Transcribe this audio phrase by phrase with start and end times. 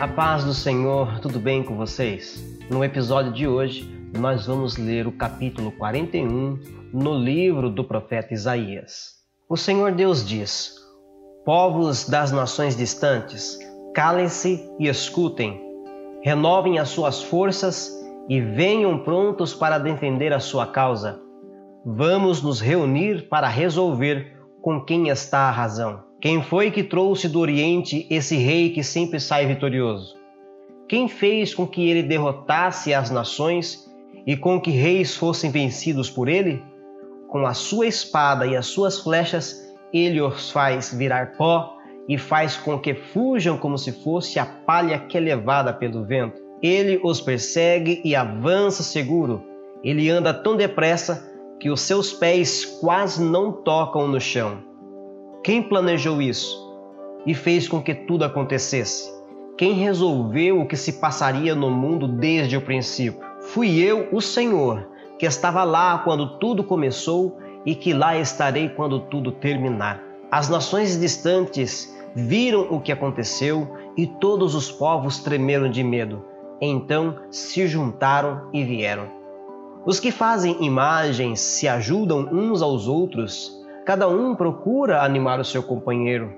[0.00, 2.42] A paz do Senhor, tudo bem com vocês?
[2.70, 3.86] No episódio de hoje,
[4.18, 6.58] nós vamos ler o capítulo 41
[6.90, 9.16] no livro do profeta Isaías.
[9.46, 10.74] O Senhor Deus diz:
[11.44, 13.58] Povos das nações distantes,
[13.94, 15.60] calem-se e escutem,
[16.22, 17.92] renovem as suas forças
[18.26, 21.20] e venham prontos para defender a sua causa.
[21.84, 26.09] Vamos nos reunir para resolver com quem está a razão.
[26.20, 30.14] Quem foi que trouxe do Oriente esse rei que sempre sai vitorioso?
[30.86, 33.90] Quem fez com que ele derrotasse as nações
[34.26, 36.62] e com que reis fossem vencidos por ele?
[37.26, 41.74] Com a sua espada e as suas flechas, ele os faz virar pó
[42.06, 46.38] e faz com que fujam como se fosse a palha que é levada pelo vento.
[46.60, 49.42] Ele os persegue e avança seguro.
[49.82, 54.69] Ele anda tão depressa que os seus pés quase não tocam no chão.
[55.42, 56.70] Quem planejou isso
[57.24, 59.10] e fez com que tudo acontecesse?
[59.56, 63.22] Quem resolveu o que se passaria no mundo desde o princípio?
[63.40, 64.86] Fui eu, o Senhor,
[65.18, 70.02] que estava lá quando tudo começou e que lá estarei quando tudo terminar.
[70.30, 73.66] As nações distantes viram o que aconteceu
[73.96, 76.22] e todos os povos tremeram de medo.
[76.60, 79.08] Então se juntaram e vieram.
[79.86, 83.59] Os que fazem imagens se ajudam uns aos outros
[83.90, 86.32] Cada um procura animar o seu companheiro.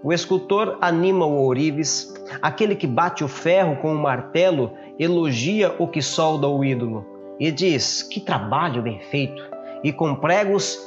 [0.00, 5.88] O escultor anima o ourives, aquele que bate o ferro com o martelo elogia o
[5.88, 7.04] que solda o ídolo
[7.40, 9.42] e diz: Que trabalho bem feito!
[9.82, 10.78] E com pregos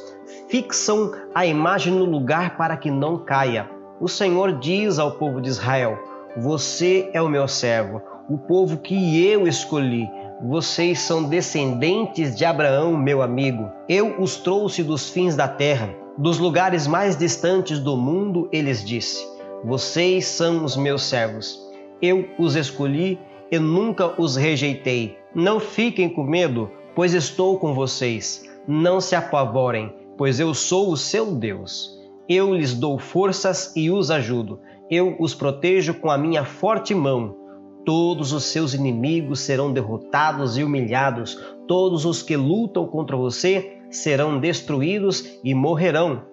[0.48, 3.70] fixam a imagem no lugar para que não caia.
[4.00, 6.00] O Senhor diz ao povo de Israel:
[6.38, 10.10] Você é o meu servo, o povo que eu escolhi.
[10.42, 13.72] Vocês são descendentes de Abraão, meu amigo.
[13.90, 19.26] Eu os trouxe dos fins da terra, dos lugares mais distantes do mundo, eles disse:
[19.64, 21.60] Vocês são os meus servos.
[22.00, 23.20] Eu os escolhi
[23.52, 25.18] e nunca os rejeitei.
[25.34, 28.44] Não fiquem com medo, pois estou com vocês.
[28.68, 31.98] Não se apavorem, pois eu sou o seu Deus.
[32.30, 34.60] Eu lhes dou forças e os ajudo.
[34.88, 37.47] Eu os protejo com a minha forte mão
[37.88, 44.42] todos os seus inimigos serão derrotados e humilhados, todos os que lutam contra você serão
[44.42, 46.24] destruídos e morrerão.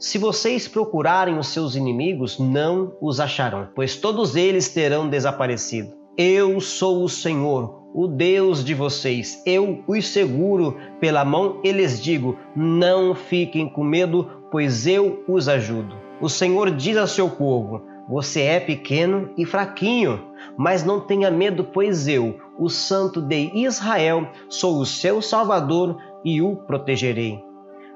[0.00, 5.92] Se vocês procurarem os seus inimigos, não os acharão, pois todos eles terão desaparecido.
[6.18, 9.40] Eu sou o Senhor, o Deus de vocês.
[9.46, 15.48] Eu os seguro pela mão e lhes digo: não fiquem com medo, pois eu os
[15.48, 15.94] ajudo.
[16.20, 20.24] O Senhor diz ao seu povo: você é pequeno e fraquinho,
[20.56, 26.40] mas não tenha medo, pois eu, o Santo de Israel, sou o seu Salvador e
[26.40, 27.44] o protegerei.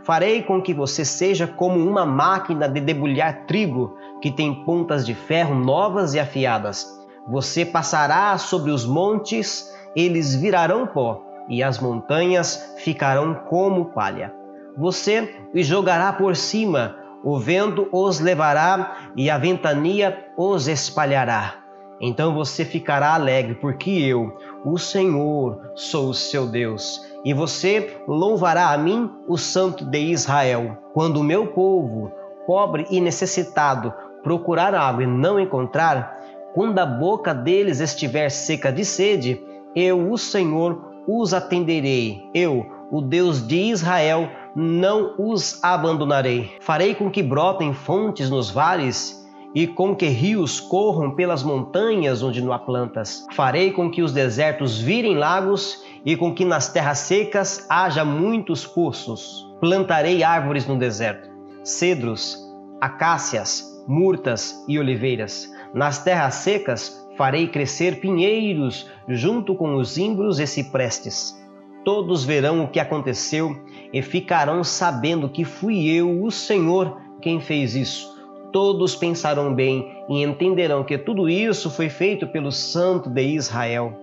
[0.03, 5.15] Farei com que você seja como uma máquina de debulhar trigo que tem pontas de
[5.15, 6.87] ferro novas e afiadas.
[7.29, 14.35] Você passará sobre os montes, eles virarão pó, e as montanhas ficarão como palha.
[14.77, 21.55] Você os jogará por cima o vento os levará e a ventania os espalhará.
[22.01, 28.71] Então você ficará alegre, porque eu, o Senhor, sou o seu Deus, e você louvará
[28.71, 30.79] a mim, o Santo de Israel.
[30.95, 32.11] Quando o meu povo,
[32.47, 33.93] pobre e necessitado,
[34.23, 36.19] procurar água e não encontrar,
[36.55, 39.41] quando a boca deles estiver seca de sede,
[39.77, 42.29] eu, o Senhor, os atenderei.
[42.35, 46.57] Eu, o Deus de Israel, não os abandonarei.
[46.61, 49.21] Farei com que brotem fontes nos vales
[49.55, 53.27] e com que rios corram pelas montanhas onde não há plantas.
[53.33, 58.67] Farei com que os desertos virem lagos e com que nas terras secas haja muitos
[58.67, 59.49] poços.
[59.61, 61.29] Plantarei árvores no deserto,
[61.65, 62.39] cedros,
[62.81, 65.51] acácias, murtas e oliveiras.
[65.75, 71.39] Nas terras secas farei crescer pinheiros junto com os imbros e ciprestes.
[71.85, 73.57] Todos verão o que aconteceu
[73.93, 78.19] e ficarão sabendo que fui eu, o Senhor, quem fez isso.
[78.53, 83.99] Todos pensarão bem e entenderão que tudo isso foi feito pelo Santo de Israel.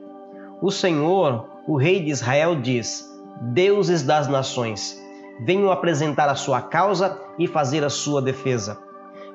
[0.62, 3.06] O Senhor, o Rei de Israel, diz:
[3.42, 5.00] Deuses das nações,
[5.46, 8.80] venham apresentar a sua causa e fazer a sua defesa.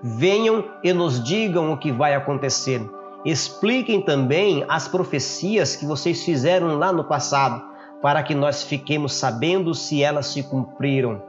[0.02, 2.82] Venham e nos digam o que vai acontecer.
[3.24, 7.71] Expliquem também as profecias que vocês fizeram lá no passado
[8.02, 11.22] para que nós fiquemos sabendo se elas se cumpriram.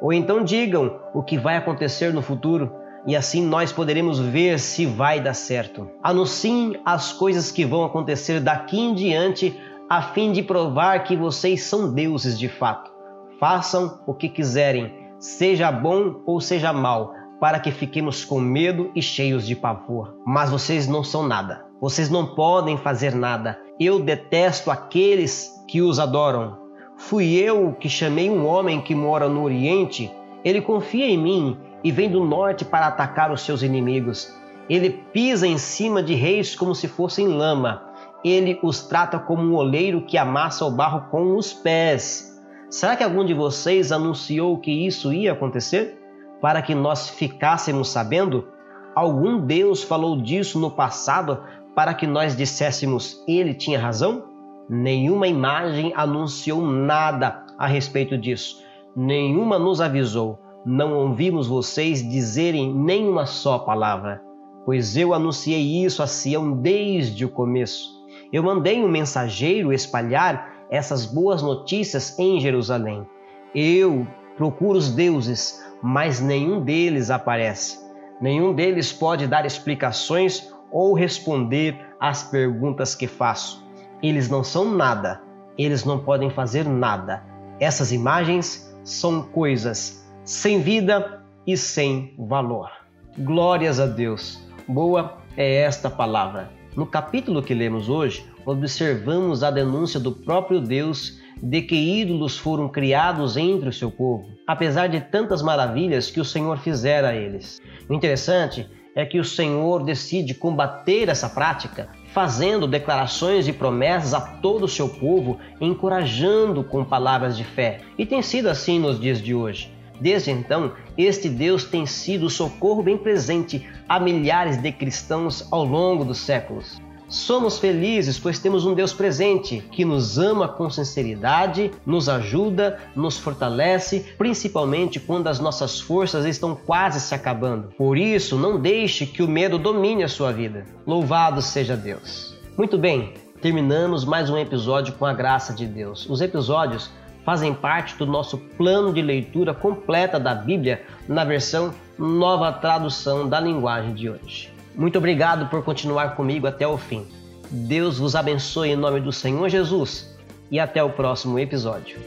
[0.00, 2.70] Ou então digam o que vai acontecer no futuro
[3.06, 5.90] e assim nós poderemos ver se vai dar certo.
[6.02, 9.58] Anunciem as coisas que vão acontecer daqui em diante
[9.88, 12.92] a fim de provar que vocês são deuses de fato.
[13.40, 19.00] Façam o que quiserem, seja bom ou seja mal, para que fiquemos com medo e
[19.00, 20.16] cheios de pavor.
[20.26, 23.58] Mas vocês não são nada Vocês não podem fazer nada.
[23.78, 26.58] Eu detesto aqueles que os adoram.
[26.96, 30.10] Fui eu que chamei um homem que mora no Oriente.
[30.44, 34.34] Ele confia em mim e vem do norte para atacar os seus inimigos.
[34.68, 37.84] Ele pisa em cima de reis como se fossem lama.
[38.24, 42.36] Ele os trata como um oleiro que amassa o barro com os pés.
[42.68, 45.96] Será que algum de vocês anunciou que isso ia acontecer?
[46.40, 48.48] Para que nós ficássemos sabendo?
[48.94, 51.44] Algum Deus falou disso no passado
[51.78, 54.24] para que nós disséssemos ele tinha razão?
[54.68, 58.64] Nenhuma imagem anunciou nada a respeito disso.
[58.96, 60.40] Nenhuma nos avisou.
[60.66, 64.20] Não ouvimos vocês dizerem nenhuma só palavra.
[64.64, 67.88] Pois eu anunciei isso a Sião desde o começo.
[68.32, 73.06] Eu mandei um mensageiro espalhar essas boas notícias em Jerusalém.
[73.54, 74.04] Eu
[74.36, 77.78] procuro os deuses, mas nenhum deles aparece.
[78.20, 83.66] Nenhum deles pode dar explicações ou responder às perguntas que faço.
[84.02, 85.20] Eles não são nada,
[85.56, 87.22] eles não podem fazer nada.
[87.58, 92.70] Essas imagens são coisas sem vida e sem valor.
[93.18, 94.38] Glórias a Deus.
[94.68, 96.50] Boa é esta palavra.
[96.76, 102.68] No capítulo que lemos hoje, observamos a denúncia do próprio Deus de que ídolos foram
[102.68, 107.60] criados entre o seu povo, apesar de tantas maravilhas que o Senhor fizera a eles.
[107.88, 114.20] O interessante é que o Senhor decide combater essa prática, fazendo declarações e promessas a
[114.20, 117.80] todo o seu povo, encorajando com palavras de fé.
[117.96, 119.72] E tem sido assim nos dias de hoje.
[120.00, 125.64] Desde então, este Deus tem sido o socorro bem presente a milhares de cristãos ao
[125.64, 126.80] longo dos séculos.
[127.08, 133.16] Somos felizes, pois temos um Deus presente que nos ama com sinceridade, nos ajuda, nos
[133.16, 137.68] fortalece, principalmente quando as nossas forças estão quase se acabando.
[137.78, 140.66] Por isso, não deixe que o medo domine a sua vida.
[140.86, 142.36] Louvado seja Deus.
[142.58, 146.06] Muito bem, terminamos mais um episódio com a graça de Deus.
[146.10, 146.90] Os episódios
[147.24, 153.40] fazem parte do nosso plano de leitura completa da Bíblia na versão nova tradução da
[153.40, 154.57] linguagem de hoje.
[154.78, 157.04] Muito obrigado por continuar comigo até o fim.
[157.50, 160.16] Deus vos abençoe em nome do Senhor Jesus
[160.52, 161.98] e até o próximo episódio.